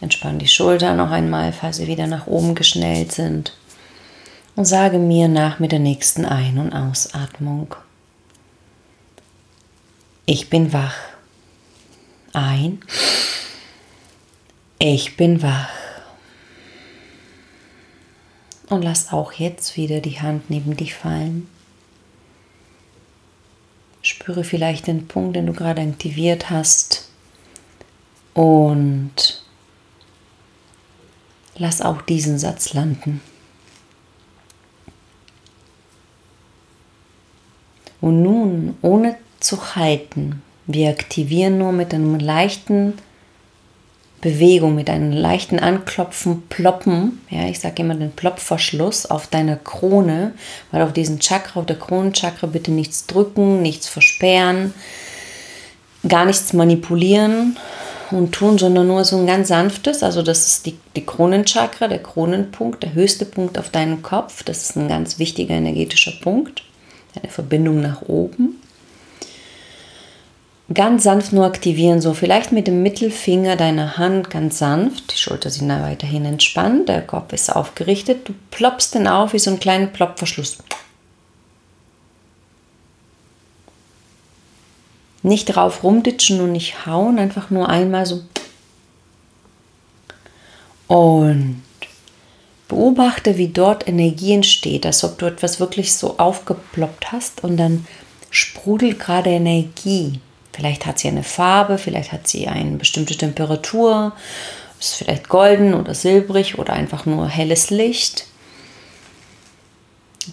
Entspann 0.00 0.38
die 0.38 0.46
Schultern 0.46 0.98
noch 0.98 1.10
einmal, 1.10 1.52
falls 1.52 1.78
sie 1.78 1.88
wieder 1.88 2.06
nach 2.06 2.28
oben 2.28 2.54
geschnellt 2.54 3.10
sind. 3.10 3.56
Und 4.54 4.66
sage 4.66 5.00
mir 5.00 5.26
nach 5.26 5.58
mit 5.58 5.72
der 5.72 5.80
nächsten 5.80 6.24
Ein- 6.24 6.58
und 6.58 6.72
Ausatmung. 6.72 7.74
Ich 10.26 10.48
bin 10.48 10.72
wach. 10.72 10.94
Ein. 12.32 12.78
Ich 14.86 15.16
bin 15.16 15.40
wach. 15.40 15.70
Und 18.68 18.82
lass 18.82 19.14
auch 19.14 19.32
jetzt 19.32 19.78
wieder 19.78 20.00
die 20.00 20.20
Hand 20.20 20.50
neben 20.50 20.76
dich 20.76 20.92
fallen. 20.92 21.48
Spüre 24.02 24.44
vielleicht 24.44 24.86
den 24.86 25.08
Punkt, 25.08 25.36
den 25.36 25.46
du 25.46 25.54
gerade 25.54 25.80
aktiviert 25.80 26.50
hast. 26.50 27.08
Und 28.34 29.42
lass 31.56 31.80
auch 31.80 32.02
diesen 32.02 32.38
Satz 32.38 32.74
landen. 32.74 33.22
Und 38.02 38.22
nun, 38.22 38.76
ohne 38.82 39.16
zu 39.40 39.76
halten, 39.76 40.42
wir 40.66 40.90
aktivieren 40.90 41.56
nur 41.56 41.72
mit 41.72 41.94
einem 41.94 42.18
leichten 42.18 42.98
Bewegung, 44.24 44.74
mit 44.74 44.88
einem 44.88 45.12
leichten 45.12 45.58
Anklopfen, 45.58 46.44
Ploppen, 46.48 47.20
ja, 47.28 47.46
ich 47.46 47.60
sage 47.60 47.82
immer 47.82 47.94
den 47.94 48.10
Plopverschluss 48.10 49.04
auf 49.04 49.26
deiner 49.26 49.56
Krone, 49.56 50.32
weil 50.72 50.80
auf 50.80 50.94
diesen 50.94 51.20
Chakra, 51.20 51.60
auf 51.60 51.66
der 51.66 51.78
Kronenchakra 51.78 52.46
bitte 52.46 52.70
nichts 52.70 53.06
drücken, 53.06 53.60
nichts 53.60 53.86
versperren, 53.86 54.72
gar 56.08 56.24
nichts 56.24 56.54
manipulieren 56.54 57.58
und 58.10 58.32
tun, 58.32 58.56
sondern 58.56 58.86
nur 58.86 59.04
so 59.04 59.18
ein 59.18 59.26
ganz 59.26 59.48
sanftes, 59.48 60.02
also 60.02 60.22
das 60.22 60.46
ist 60.46 60.64
die, 60.64 60.78
die 60.96 61.04
Kronenchakra, 61.04 61.86
der 61.86 62.02
Kronenpunkt, 62.02 62.82
der 62.82 62.94
höchste 62.94 63.26
Punkt 63.26 63.58
auf 63.58 63.68
deinem 63.68 64.00
Kopf, 64.00 64.42
das 64.42 64.62
ist 64.62 64.76
ein 64.76 64.88
ganz 64.88 65.18
wichtiger 65.18 65.54
energetischer 65.54 66.14
Punkt, 66.22 66.62
eine 67.14 67.30
Verbindung 67.30 67.82
nach 67.82 68.00
oben 68.08 68.53
ganz 70.72 71.02
sanft 71.02 71.32
nur 71.32 71.44
aktivieren, 71.44 72.00
so 72.00 72.14
vielleicht 72.14 72.52
mit 72.52 72.66
dem 72.66 72.82
Mittelfinger 72.82 73.56
deiner 73.56 73.98
Hand 73.98 74.30
ganz 74.30 74.58
sanft. 74.58 75.12
Die 75.12 75.18
Schulter 75.18 75.50
sind 75.50 75.68
weiterhin 75.68 76.24
entspannt, 76.24 76.88
der 76.88 77.02
Kopf 77.02 77.32
ist 77.32 77.54
aufgerichtet. 77.54 78.28
Du 78.28 78.34
ploppst 78.50 78.94
den 78.94 79.06
auf 79.06 79.34
wie 79.34 79.38
so 79.38 79.50
einen 79.50 79.60
kleinen 79.60 79.92
Ploppverschluss. 79.92 80.58
Nicht 85.22 85.46
drauf 85.46 85.82
rumditschen 85.82 86.40
und 86.40 86.52
nicht 86.52 86.86
hauen, 86.86 87.18
einfach 87.18 87.50
nur 87.50 87.68
einmal 87.68 88.06
so. 88.06 88.22
Und 90.86 91.62
beobachte, 92.68 93.38
wie 93.38 93.48
dort 93.48 93.88
Energie 93.88 94.34
entsteht, 94.34 94.84
als 94.86 95.04
ob 95.04 95.18
du 95.18 95.26
etwas 95.26 95.60
wirklich 95.60 95.94
so 95.94 96.18
aufgeploppt 96.18 97.12
hast 97.12 97.42
und 97.44 97.56
dann 97.56 97.86
sprudelt 98.30 98.98
gerade 98.98 99.30
Energie 99.30 100.20
Vielleicht 100.54 100.86
hat 100.86 101.00
sie 101.00 101.08
eine 101.08 101.24
Farbe, 101.24 101.78
vielleicht 101.78 102.12
hat 102.12 102.28
sie 102.28 102.46
eine 102.46 102.76
bestimmte 102.76 103.16
Temperatur, 103.16 104.12
ist 104.78 104.94
vielleicht 104.94 105.28
golden 105.28 105.74
oder 105.74 105.94
silbrig 105.94 106.60
oder 106.60 106.74
einfach 106.74 107.06
nur 107.06 107.28
helles 107.28 107.70
Licht. 107.70 108.28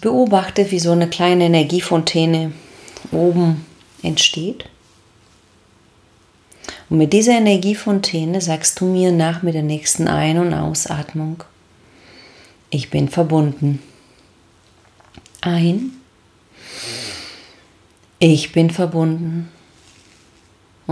Beobachte, 0.00 0.70
wie 0.70 0.78
so 0.78 0.92
eine 0.92 1.08
kleine 1.08 1.46
Energiefontäne 1.46 2.52
oben 3.10 3.66
entsteht. 4.04 4.66
Und 6.88 6.98
mit 6.98 7.12
dieser 7.12 7.32
Energiefontäne 7.32 8.40
sagst 8.40 8.78
du 8.78 8.84
mir 8.84 9.10
nach 9.10 9.42
mit 9.42 9.54
der 9.54 9.64
nächsten 9.64 10.06
Ein- 10.06 10.38
und 10.38 10.54
Ausatmung, 10.54 11.42
ich 12.70 12.90
bin 12.90 13.08
verbunden. 13.08 13.82
Ein. 15.40 15.90
Ich 18.20 18.52
bin 18.52 18.70
verbunden. 18.70 19.50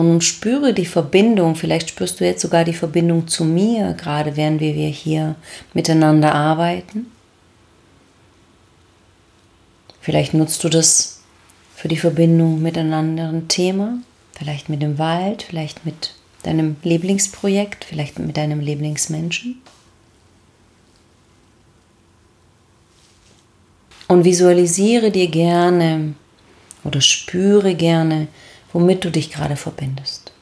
Und 0.01 0.25
spüre 0.25 0.73
die 0.73 0.87
Verbindung, 0.87 1.57
vielleicht 1.57 1.91
spürst 1.91 2.21
du 2.21 2.25
jetzt 2.25 2.41
sogar 2.41 2.65
die 2.65 2.73
Verbindung 2.73 3.29
zu 3.29 3.45
mir, 3.45 3.93
gerade 3.93 4.35
während 4.35 4.61
wir 4.61 4.73
hier 4.73 5.35
miteinander 5.75 6.35
arbeiten. 6.35 7.07
Vielleicht 10.01 10.33
nutzt 10.33 10.65
du 10.65 10.71
das 10.71 11.21
für 11.77 11.89
die 11.89 11.99
Verbindung 11.99 12.63
mit 12.63 12.79
einem 12.79 12.95
anderen 12.95 13.49
Thema, 13.49 13.99
vielleicht 14.33 14.71
mit 14.71 14.81
dem 14.81 14.97
Wald, 14.99 15.43
vielleicht 15.43 15.85
mit 15.85 16.15
deinem 16.45 16.77
Lieblingsprojekt, 16.83 17.85
vielleicht 17.85 18.19
mit 18.19 18.39
deinem 18.39 18.61
Lieblingsmenschen. 18.61 19.61
Und 24.09 24.25
visualisiere 24.25 25.11
dir 25.11 25.29
gerne 25.29 26.15
oder 26.85 27.03
spüre 27.03 27.75
gerne, 27.75 28.29
womit 28.73 29.05
du 29.05 29.11
dich 29.11 29.31
gerade 29.31 29.57
verbindest. 29.57 30.33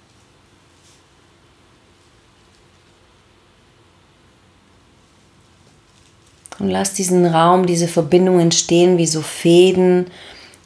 Und 6.59 6.71
lass 6.71 6.93
diesen 6.93 7.25
Raum, 7.25 7.67
diese 7.67 7.87
Verbindung 7.89 8.41
entstehen 8.41 8.99
wie 8.99 9.07
so 9.07 9.23
Fäden, 9.23 10.07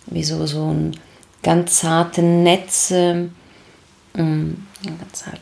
wie 0.07 0.25
so, 0.25 0.47
so 0.47 0.73
ein 0.73 0.97
ganz 1.42 1.81
zarte 1.81 2.23
Netze, 2.23 3.31
mm, 4.14 4.52
ganz 4.85 5.12
zart, 5.12 5.40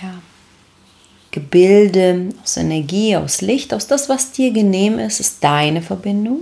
ja, 0.00 0.14
Gebilde 1.32 2.30
aus 2.42 2.56
Energie, 2.56 3.16
aus 3.16 3.40
Licht, 3.40 3.74
aus 3.74 3.86
das, 3.86 4.08
was 4.08 4.32
dir 4.32 4.52
genehm 4.52 4.98
ist, 4.98 5.20
ist 5.20 5.42
deine 5.42 5.82
Verbindung. 5.82 6.40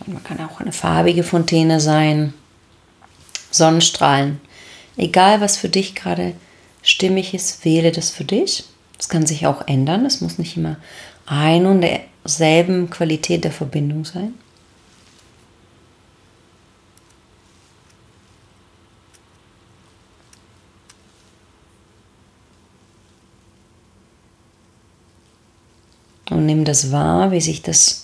Und 0.00 0.12
man 0.12 0.24
kann 0.24 0.40
auch 0.40 0.60
eine 0.60 0.72
farbige 0.72 1.22
Fontäne 1.22 1.80
sein. 1.80 2.34
Sonnenstrahlen. 3.50 4.40
Egal, 4.96 5.40
was 5.40 5.56
für 5.56 5.68
dich 5.68 5.94
gerade 5.94 6.34
stimmig 6.82 7.34
ist, 7.34 7.64
wähle 7.64 7.92
das 7.92 8.10
für 8.10 8.24
dich. 8.24 8.64
Das 8.96 9.08
kann 9.08 9.26
sich 9.26 9.46
auch 9.46 9.66
ändern. 9.66 10.06
Es 10.06 10.20
muss 10.20 10.38
nicht 10.38 10.56
immer 10.56 10.76
ein 11.26 11.66
und 11.66 11.82
derselben 11.82 12.88
Qualität 12.90 13.44
der 13.44 13.52
Verbindung 13.52 14.04
sein. 14.04 14.34
Und 26.30 26.44
nimm 26.44 26.64
das 26.64 26.90
wahr, 26.90 27.30
wie 27.30 27.40
sich 27.40 27.62
das 27.62 28.02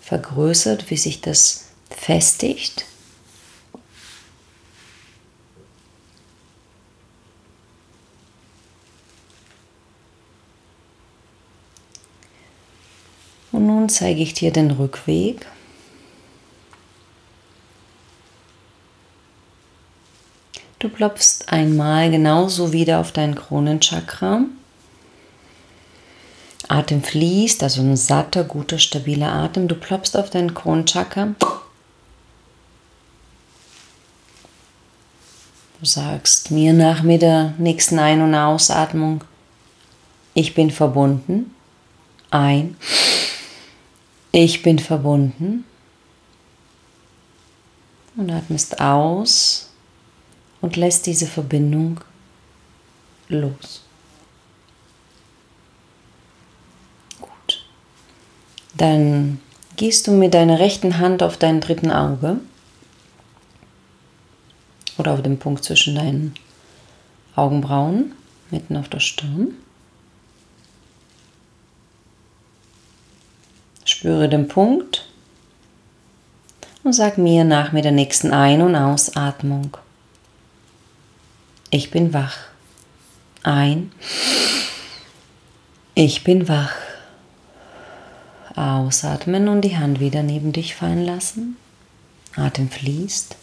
vergrößert, 0.00 0.90
wie 0.90 0.96
sich 0.96 1.20
das 1.20 1.66
festigt. 1.88 2.84
Und 13.52 13.66
nun 13.66 13.79
zeige 13.90 14.22
ich 14.22 14.34
dir 14.34 14.52
den 14.52 14.70
Rückweg. 14.70 15.46
Du 20.78 20.88
klopfst 20.88 21.44
einmal 21.48 22.10
genauso 22.10 22.72
wieder 22.72 23.00
auf 23.00 23.12
dein 23.12 23.34
Kronenchakra. 23.34 24.44
Atem 26.68 27.02
fließt, 27.02 27.62
also 27.62 27.82
ein 27.82 27.96
satter, 27.96 28.44
guter, 28.44 28.78
stabiler 28.78 29.32
Atem. 29.32 29.68
Du 29.68 29.74
klopfst 29.74 30.16
auf 30.16 30.30
dein 30.30 30.54
Kronenchakra. 30.54 31.34
Du 35.80 35.86
sagst 35.86 36.50
mir 36.50 36.72
nach 36.72 37.02
mit 37.02 37.22
der 37.22 37.54
nächsten 37.58 37.98
Ein- 37.98 38.22
und 38.22 38.34
Ausatmung, 38.34 39.24
ich 40.34 40.54
bin 40.54 40.70
verbunden. 40.70 41.54
Ein. 42.30 42.76
Ich 44.32 44.62
bin 44.62 44.78
verbunden. 44.78 45.64
Und 48.16 48.30
atmest 48.30 48.80
aus 48.80 49.70
und 50.60 50.76
lässt 50.76 51.06
diese 51.06 51.26
Verbindung 51.26 52.00
los. 53.28 53.82
Gut. 57.20 57.64
Dann 58.74 59.40
gehst 59.76 60.06
du 60.06 60.12
mit 60.12 60.34
deiner 60.34 60.58
rechten 60.58 60.98
Hand 60.98 61.22
auf 61.22 61.36
dein 61.36 61.60
dritten 61.60 61.90
Auge 61.90 62.40
oder 64.98 65.12
auf 65.12 65.22
den 65.22 65.38
Punkt 65.38 65.64
zwischen 65.64 65.94
deinen 65.94 66.34
Augenbrauen, 67.36 68.12
mitten 68.50 68.76
auf 68.76 68.88
der 68.88 69.00
Stirn. 69.00 69.54
Spüre 74.00 74.30
den 74.30 74.48
Punkt 74.48 75.06
und 76.84 76.94
sag 76.94 77.18
mir 77.18 77.44
nach 77.44 77.72
mit 77.72 77.84
der 77.84 77.92
nächsten 77.92 78.32
Ein- 78.32 78.62
und 78.62 78.74
Ausatmung. 78.74 79.76
Ich 81.68 81.90
bin 81.90 82.14
wach. 82.14 82.38
Ein. 83.42 83.92
Ich 85.94 86.24
bin 86.24 86.48
wach. 86.48 86.72
Ausatmen 88.56 89.48
und 89.48 89.60
die 89.60 89.76
Hand 89.76 90.00
wieder 90.00 90.22
neben 90.22 90.52
dich 90.52 90.74
fallen 90.74 91.04
lassen. 91.04 91.58
Atem 92.36 92.70
fließt. 92.70 93.36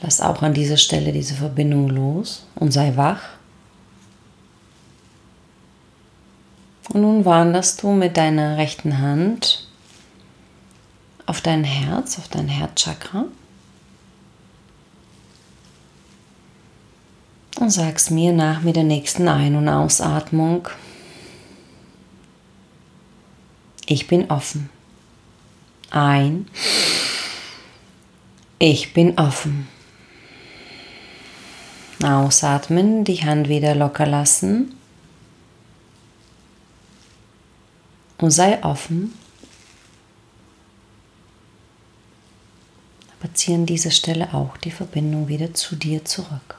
Lass 0.00 0.20
auch 0.20 0.42
an 0.42 0.52
dieser 0.52 0.78
Stelle 0.78 1.12
diese 1.12 1.34
Verbindung 1.34 1.90
los 1.90 2.44
und 2.56 2.72
sei 2.72 2.96
wach. 2.96 3.35
Und 6.88 7.00
nun 7.00 7.24
wanderst 7.24 7.82
du 7.82 7.92
mit 7.92 8.16
deiner 8.16 8.56
rechten 8.56 8.98
Hand 8.98 9.68
auf 11.26 11.40
dein 11.40 11.64
Herz, 11.64 12.18
auf 12.18 12.28
dein 12.28 12.48
Herzchakra. 12.48 13.24
Und 17.58 17.70
sagst 17.70 18.10
mir 18.10 18.32
nach 18.32 18.62
mit 18.62 18.76
der 18.76 18.84
nächsten 18.84 19.28
Ein- 19.28 19.56
und 19.56 19.68
Ausatmung, 19.68 20.68
ich 23.86 24.06
bin 24.08 24.30
offen. 24.30 24.68
Ein. 25.90 26.48
Ich 28.58 28.92
bin 28.92 29.18
offen. 29.18 29.68
Ausatmen, 32.02 33.04
die 33.04 33.24
Hand 33.24 33.48
wieder 33.48 33.74
locker 33.74 34.06
lassen. 34.06 34.74
Und 38.18 38.30
sei 38.30 38.62
offen. 38.64 39.12
Aber 43.20 43.32
zieh 43.34 43.54
an 43.54 43.66
dieser 43.66 43.90
Stelle 43.90 44.32
auch 44.34 44.56
die 44.58 44.70
Verbindung 44.70 45.28
wieder 45.28 45.54
zu 45.54 45.76
dir 45.76 46.04
zurück. 46.04 46.56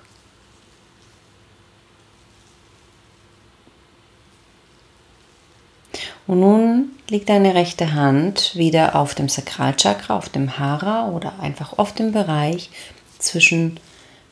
Und 6.28 6.42
nun 6.42 6.92
liegt 7.10 7.30
deine 7.30 7.56
rechte 7.56 7.94
Hand 7.94 8.54
wieder 8.56 8.96
auf 8.96 9.16
dem 9.16 9.30
Sakralchakra, 9.30 10.18
auf 10.18 10.28
dem 10.28 10.60
Hara 10.60 11.08
oder 11.08 11.40
einfach 11.40 11.78
auf 11.78 11.94
dem 11.94 12.12
Bereich 12.12 12.70
zwischen 13.18 13.80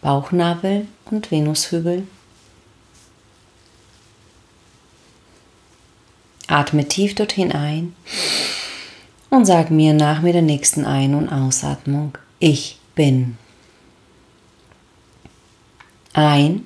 Bauchnabel 0.01 0.87
und 1.09 1.31
Venushügel. 1.31 2.05
Atme 6.47 6.87
tief 6.87 7.15
dorthin 7.15 7.51
ein 7.51 7.95
und 9.29 9.45
sag 9.45 9.71
mir 9.71 9.93
nach 9.93 10.21
mit 10.21 10.35
der 10.35 10.41
nächsten 10.41 10.85
Ein- 10.85 11.15
und 11.15 11.29
Ausatmung, 11.29 12.17
ich 12.39 12.79
bin. 12.93 13.37
Ein. 16.13 16.65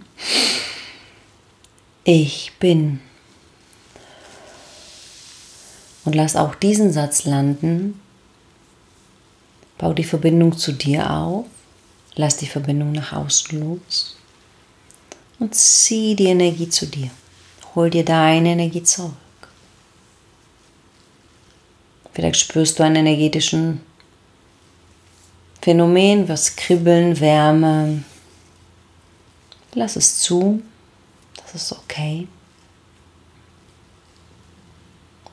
Ich 2.03 2.51
bin. 2.59 2.99
Und 6.05 6.15
lass 6.15 6.35
auch 6.35 6.55
diesen 6.55 6.91
Satz 6.91 7.25
landen. 7.25 7.99
Bau 9.77 9.93
die 9.93 10.03
Verbindung 10.03 10.57
zu 10.57 10.73
dir 10.73 11.09
auf. 11.09 11.45
Lass 12.15 12.37
die 12.37 12.47
Verbindung 12.47 12.91
nach 12.91 13.13
außen 13.13 13.59
los. 13.59 14.17
Und 15.39 15.55
zieh 15.55 16.15
die 16.15 16.25
Energie 16.25 16.69
zu 16.69 16.85
dir. 16.85 17.09
Hol 17.75 17.89
dir 17.89 18.03
deine 18.03 18.49
Energie 18.49 18.83
zurück. 18.83 19.13
Vielleicht 22.19 22.41
spürst 22.41 22.77
du 22.77 22.83
einen 22.83 22.97
energetischen 22.97 23.79
Phänomen, 25.61 26.27
was 26.27 26.57
Kribbeln, 26.57 27.17
Wärme. 27.21 28.03
Lass 29.73 29.95
es 29.95 30.19
zu. 30.19 30.61
Das 31.37 31.55
ist 31.55 31.71
okay. 31.71 32.27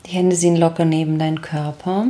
Die 0.05 0.12
Hände 0.12 0.37
sind 0.37 0.59
locker 0.59 0.85
neben 0.85 1.18
deinen 1.18 1.42
Körper. 1.42 2.07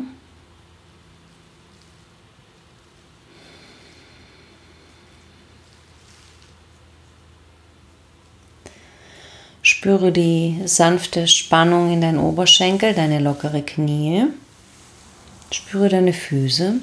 Spüre 9.63 10.13
die 10.13 10.61
sanfte 10.67 11.27
Spannung 11.27 11.91
in 11.95 12.03
deinen 12.03 12.19
Oberschenkel, 12.19 12.93
deine 12.93 13.21
lockere 13.21 13.63
Knie. 13.63 14.27
Spüre 15.51 15.89
deine 15.89 16.13
Füße. 16.13 16.75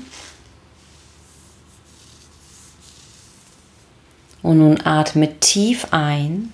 Und 4.42 4.58
nun 4.58 4.82
atme 4.86 5.40
tief 5.40 5.88
ein 5.92 6.54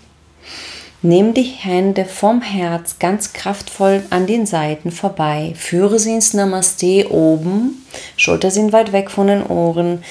Nimm 1.02 1.34
die 1.34 1.44
Hände 1.44 2.04
vom 2.04 2.42
Herz 2.42 3.00
ganz 3.00 3.32
kraftvoll 3.32 4.04
an 4.10 4.28
den 4.28 4.46
Seiten 4.46 4.92
vorbei. 4.92 5.54
Führe 5.56 5.98
sie 5.98 6.14
ins 6.14 6.34
Namaste 6.34 7.10
oben. 7.10 7.86
Schulter 8.18 8.52
sind 8.52 8.74
weit 8.74 8.92
weg 8.92 9.10
von 9.10 9.28
den 9.28 9.46
Ohren. 9.46 10.04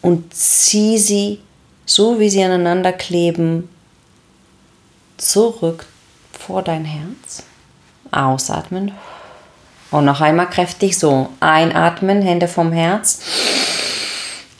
Und 0.00 0.34
zieh 0.34 0.98
sie, 0.98 1.38
so 1.86 2.18
wie 2.18 2.28
sie 2.28 2.42
aneinander 2.42 2.92
kleben, 2.92 3.68
zurück 5.16 5.86
vor 6.32 6.62
dein 6.62 6.84
Herz. 6.84 7.44
Ausatmen. 8.10 8.90
Und 9.92 10.06
noch 10.06 10.20
einmal 10.20 10.50
kräftig 10.50 10.98
so. 10.98 11.28
Einatmen, 11.38 12.22
Hände 12.22 12.48
vom 12.48 12.72
Herz. 12.72 13.20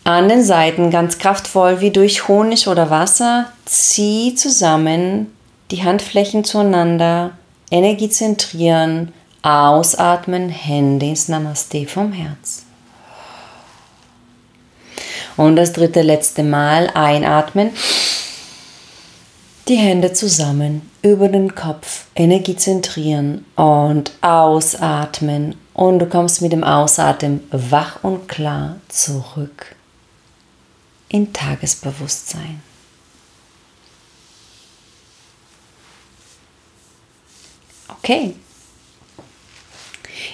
An 0.05 0.29
den 0.29 0.45
Seiten 0.45 0.91
ganz 0.91 1.19
kraftvoll 1.19 1.81
wie 1.81 1.91
durch 1.91 2.29
Honig 2.29 2.69
oder 2.69 2.91
Wasser. 2.91 3.47
Zieh 3.65 4.35
zusammen 4.35 5.33
die 5.73 5.83
Handflächen 5.83 6.45
zueinander, 6.45 7.33
Energie 7.71 8.11
zentrieren, 8.11 9.13
ausatmen, 9.43 10.51
Hände 10.51 11.07
ins 11.07 11.29
Namaste 11.29 11.87
vom 11.87 12.13
Herz. 12.13 12.65
Und 15.37 15.57
das 15.57 15.73
dritte, 15.73 16.03
letzte 16.03 16.43
Mal 16.43 16.91
einatmen, 16.93 17.71
die 19.69 19.77
Hände 19.77 20.13
zusammen 20.13 20.91
über 21.03 21.29
den 21.29 21.55
Kopf, 21.55 22.07
Energie 22.15 22.57
zentrieren 22.57 23.45
und 23.57 24.13
ausatmen. 24.21 25.57
Und 25.75 26.01
du 26.01 26.07
kommst 26.07 26.43
mit 26.43 26.53
dem 26.53 26.65
Ausatmen 26.65 27.41
wach 27.51 28.03
und 28.03 28.29
klar 28.29 28.77
zurück 28.89 29.75
in 31.09 31.33
Tagesbewusstsein. 31.33 32.63
Okay. 37.89 38.35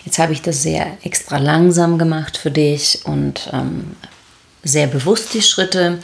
Jetzt 0.04 0.18
habe 0.18 0.32
ich 0.32 0.40
das 0.40 0.62
sehr 0.62 0.96
extra 1.02 1.38
langsam 1.38 1.98
gemacht 1.98 2.36
für 2.38 2.50
dich 2.50 3.04
und 3.04 3.50
ähm, 3.52 3.96
sehr 4.62 4.86
bewusst 4.86 5.34
die 5.34 5.42
Schritte. 5.42 6.00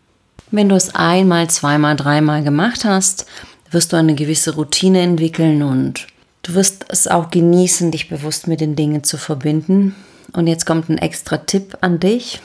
Wenn 0.55 0.69
du 0.69 0.77
es 0.77 0.95
einmal, 0.95 1.51
zweimal, 1.51 1.97
dreimal 1.97 2.45
gemacht 2.45 2.85
hast, 2.85 3.27
wirst 3.73 3.93
du 3.93 3.97
eine 3.97 4.15
gewisse 4.15 4.55
Routine 4.55 5.01
entwickeln 5.01 5.65
und 5.65 6.07
du 6.45 6.55
wirst 6.55 6.85
es 6.91 7.09
auch 7.09 7.33
genießen, 7.33 7.91
dich 7.91 8.09
bewusst 8.09 8.47
mit 8.47 8.61
den 8.61 8.77
Dingen 8.77 9.03
zu 9.03 9.19
verbinden. 9.19 9.97
Und 10.33 10.47
jetzt 10.47 10.65
kommt 10.65 10.89
ein 10.89 10.99
extra 10.99 11.39
Tipp 11.39 11.79
an 11.81 11.99
dich. 11.99 12.41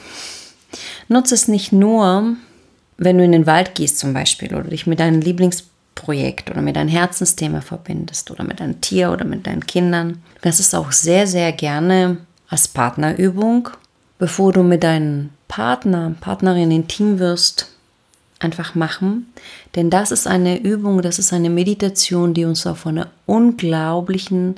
Nutze 1.06 1.36
es 1.36 1.46
nicht 1.46 1.70
nur, 1.70 2.34
wenn 2.98 3.16
du 3.16 3.22
in 3.22 3.30
den 3.30 3.46
Wald 3.46 3.76
gehst 3.76 4.00
zum 4.00 4.12
Beispiel 4.12 4.56
oder 4.56 4.70
dich 4.70 4.88
mit 4.88 4.98
deinen 4.98 5.20
Lieblings 5.20 5.62
Projekt 5.94 6.50
oder 6.50 6.62
mit 6.62 6.74
deinem 6.74 6.88
Herzensthema 6.88 7.60
verbindest 7.60 8.32
oder 8.32 8.42
mit 8.42 8.60
einem 8.60 8.80
Tier 8.80 9.12
oder 9.12 9.24
mit 9.24 9.46
deinen 9.46 9.66
Kindern. 9.66 10.20
Das 10.40 10.58
ist 10.58 10.74
auch 10.74 10.90
sehr, 10.90 11.28
sehr 11.28 11.52
gerne 11.52 12.16
als 12.48 12.66
Partnerübung 12.66 13.68
bevor 14.20 14.52
du 14.52 14.62
mit 14.62 14.84
deinem 14.84 15.30
Partner, 15.48 16.14
Partnerin 16.20 16.70
intim 16.70 17.18
wirst, 17.18 17.69
einfach 18.40 18.74
machen. 18.74 19.32
Denn 19.76 19.90
das 19.90 20.10
ist 20.10 20.26
eine 20.26 20.58
Übung, 20.60 21.02
das 21.02 21.18
ist 21.18 21.32
eine 21.32 21.50
Meditation, 21.50 22.34
die 22.34 22.44
uns 22.44 22.66
auf 22.66 22.86
eine 22.86 23.08
unglaublichen, 23.26 24.56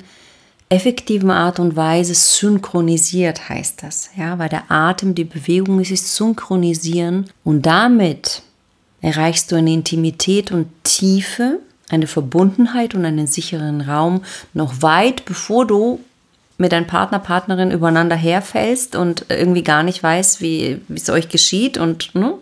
effektiven 0.69 1.29
Art 1.29 1.59
und 1.59 1.75
Weise 1.75 2.15
synchronisiert, 2.15 3.49
heißt 3.49 3.83
das. 3.83 4.09
Ja, 4.17 4.39
weil 4.39 4.49
der 4.49 4.71
Atem, 4.71 5.13
die 5.13 5.25
Bewegung 5.25 5.79
ist, 5.79 5.91
ist 5.91 6.15
synchronisieren 6.15 7.29
und 7.43 7.65
damit 7.65 8.41
erreichst 9.01 9.51
du 9.51 9.57
eine 9.57 9.73
Intimität 9.73 10.51
und 10.51 10.67
Tiefe, 10.83 11.59
eine 11.89 12.07
Verbundenheit 12.07 12.95
und 12.95 13.05
einen 13.05 13.27
sicheren 13.27 13.81
Raum 13.81 14.23
noch 14.53 14.81
weit 14.81 15.25
bevor 15.25 15.67
du 15.67 15.99
mit 16.57 16.71
deinem 16.71 16.87
Partner, 16.87 17.19
Partnerin 17.19 17.71
übereinander 17.71 18.15
herfällst 18.15 18.95
und 18.95 19.25
irgendwie 19.29 19.63
gar 19.63 19.83
nicht 19.83 20.01
weißt, 20.01 20.39
wie 20.41 20.79
es 20.93 21.09
euch 21.09 21.29
geschieht 21.29 21.77
und 21.77 22.15
ne? 22.15 22.35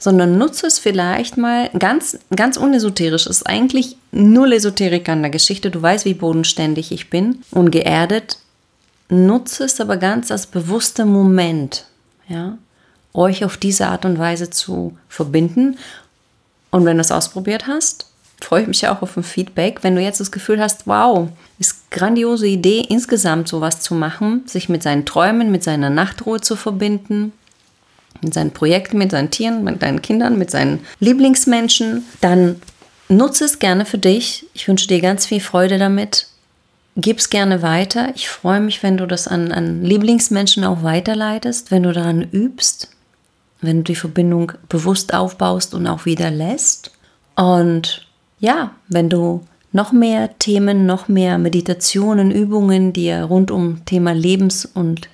Sondern 0.00 0.38
nutze 0.38 0.66
es 0.66 0.80
vielleicht 0.80 1.36
mal 1.36 1.70
ganz, 1.78 2.18
ganz 2.34 2.56
unesoterisch. 2.56 3.26
Es 3.26 3.36
ist 3.38 3.46
eigentlich 3.46 3.96
null 4.10 4.54
Esoterik 4.54 5.08
an 5.08 5.22
der 5.22 5.30
Geschichte. 5.30 5.70
Du 5.70 5.80
weißt, 5.80 6.06
wie 6.06 6.14
bodenständig 6.14 6.90
ich 6.90 7.10
bin 7.10 7.42
und 7.50 7.70
geerdet. 7.70 8.38
Nutze 9.10 9.64
es 9.64 9.80
aber 9.80 9.98
ganz 9.98 10.30
als 10.30 10.46
bewusster 10.46 11.04
Moment, 11.04 11.84
ja, 12.28 12.56
euch 13.12 13.44
auf 13.44 13.56
diese 13.56 13.88
Art 13.88 14.04
und 14.04 14.18
Weise 14.18 14.50
zu 14.50 14.96
verbinden. 15.08 15.76
Und 16.70 16.84
wenn 16.86 16.96
du 16.96 17.02
es 17.02 17.12
ausprobiert 17.12 17.66
hast, 17.66 18.06
freue 18.40 18.62
ich 18.62 18.68
mich 18.68 18.88
auch 18.88 19.02
auf 19.02 19.16
ein 19.16 19.22
Feedback. 19.22 19.82
Wenn 19.82 19.96
du 19.96 20.00
jetzt 20.00 20.20
das 20.20 20.32
Gefühl 20.32 20.60
hast, 20.60 20.86
wow, 20.86 21.28
ist 21.58 21.90
grandiose 21.90 22.46
Idee, 22.46 22.86
insgesamt 22.88 23.48
sowas 23.48 23.80
zu 23.80 23.94
machen, 23.94 24.44
sich 24.46 24.68
mit 24.70 24.82
seinen 24.82 25.04
Träumen, 25.04 25.50
mit 25.50 25.62
seiner 25.62 25.90
Nachtruhe 25.90 26.40
zu 26.40 26.56
verbinden, 26.56 27.32
mit 28.22 28.34
seinen 28.34 28.50
Projekten, 28.50 28.98
mit 28.98 29.10
seinen 29.10 29.30
Tieren, 29.30 29.64
mit 29.64 29.82
deinen 29.82 30.02
Kindern, 30.02 30.38
mit 30.38 30.50
seinen 30.50 30.80
Lieblingsmenschen, 30.98 32.04
dann 32.20 32.56
nutze 33.08 33.44
es 33.44 33.58
gerne 33.58 33.84
für 33.84 33.98
dich. 33.98 34.46
Ich 34.54 34.68
wünsche 34.68 34.88
dir 34.88 35.00
ganz 35.00 35.26
viel 35.26 35.40
Freude 35.40 35.78
damit. 35.78 36.26
Gib 36.96 37.18
es 37.18 37.30
gerne 37.30 37.62
weiter. 37.62 38.12
Ich 38.14 38.28
freue 38.28 38.60
mich, 38.60 38.82
wenn 38.82 38.96
du 38.96 39.06
das 39.06 39.28
an, 39.28 39.52
an 39.52 39.82
Lieblingsmenschen 39.82 40.64
auch 40.64 40.82
weiterleitest, 40.82 41.70
wenn 41.70 41.84
du 41.84 41.92
daran 41.92 42.22
übst, 42.22 42.88
wenn 43.60 43.78
du 43.78 43.84
die 43.84 43.94
Verbindung 43.94 44.52
bewusst 44.68 45.14
aufbaust 45.14 45.74
und 45.74 45.86
auch 45.86 46.04
wieder 46.04 46.30
lässt. 46.30 46.90
Und 47.36 48.06
ja, 48.38 48.72
wenn 48.88 49.08
du 49.08 49.42
noch 49.72 49.92
mehr 49.92 50.36
Themen, 50.38 50.84
noch 50.86 51.08
mehr 51.08 51.38
Meditationen, 51.38 52.30
Übungen 52.30 52.92
dir 52.92 53.22
rund 53.22 53.50
um 53.50 53.84
Thema 53.84 54.12
Lebens- 54.12 54.66
und 54.66 55.08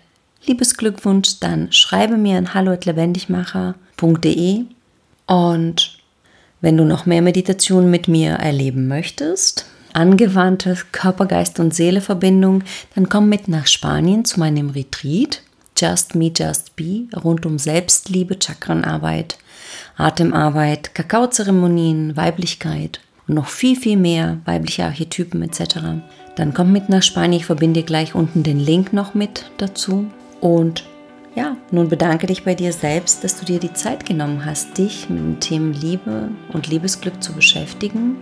Liebesglückwunsch, 0.46 1.40
dann 1.40 1.72
schreibe 1.72 2.16
mir 2.16 2.38
an 2.38 2.54
hallo@lebendigmacher.de 2.54 4.64
und 5.26 5.98
wenn 6.60 6.76
du 6.76 6.84
noch 6.84 7.06
mehr 7.06 7.22
Meditationen 7.22 7.90
mit 7.90 8.08
mir 8.08 8.32
erleben 8.32 8.88
möchtest, 8.88 9.66
angewandte 9.92 10.76
Körper, 10.92 11.26
Geist 11.26 11.60
und 11.60 11.74
Seele 11.74 12.00
Verbindung, 12.00 12.62
dann 12.94 13.08
komm 13.08 13.28
mit 13.28 13.48
nach 13.48 13.66
Spanien 13.66 14.24
zu 14.24 14.40
meinem 14.40 14.70
Retreat 14.70 15.42
Just 15.76 16.14
Me 16.14 16.32
Just 16.34 16.76
Be 16.76 17.04
rund 17.22 17.44
um 17.44 17.58
Selbstliebe, 17.58 18.38
Chakrenarbeit, 18.42 19.36
Atemarbeit, 19.96 20.94
Kakaozeremonien, 20.94 22.16
Weiblichkeit 22.16 23.00
und 23.28 23.34
noch 23.34 23.48
viel, 23.48 23.76
viel 23.76 23.96
mehr 23.96 24.38
weibliche 24.44 24.84
Archetypen 24.84 25.42
etc. 25.42 25.78
Dann 26.36 26.54
komm 26.54 26.72
mit 26.72 26.88
nach 26.88 27.02
Spanien. 27.02 27.40
Ich 27.40 27.46
verbinde 27.46 27.82
gleich 27.82 28.14
unten 28.14 28.42
den 28.42 28.60
Link 28.60 28.92
noch 28.92 29.14
mit 29.14 29.50
dazu. 29.58 30.06
Und 30.40 30.84
ja, 31.34 31.56
nun 31.70 31.88
bedanke 31.88 32.26
dich 32.26 32.44
bei 32.44 32.54
dir 32.54 32.72
selbst, 32.72 33.22
dass 33.22 33.38
du 33.38 33.44
dir 33.44 33.60
die 33.60 33.72
Zeit 33.74 34.06
genommen 34.06 34.44
hast, 34.46 34.78
dich 34.78 35.10
mit 35.10 35.18
den 35.18 35.40
Themen 35.40 35.72
Liebe 35.74 36.30
und 36.52 36.66
Liebesglück 36.66 37.22
zu 37.22 37.34
beschäftigen. 37.34 38.16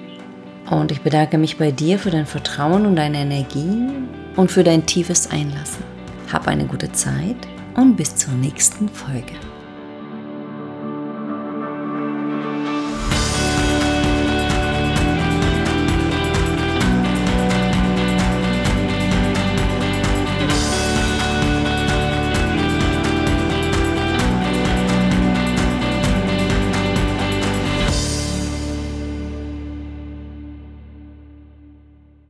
Und 0.68 0.90
ich 0.90 1.02
bedanke 1.02 1.38
mich 1.38 1.58
bei 1.58 1.70
dir 1.70 1.98
für 1.98 2.10
dein 2.10 2.26
Vertrauen 2.26 2.86
und 2.86 2.96
deine 2.96 3.18
Energie 3.18 3.88
und 4.36 4.50
für 4.50 4.64
dein 4.64 4.86
tiefes 4.86 5.30
Einlassen. 5.30 5.84
Hab 6.32 6.48
eine 6.48 6.66
gute 6.66 6.90
Zeit 6.92 7.36
und 7.76 7.96
bis 7.96 8.16
zur 8.16 8.32
nächsten 8.34 8.88
Folge. 8.88 9.34